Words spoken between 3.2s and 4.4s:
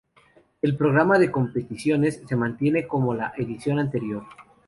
edición anterior.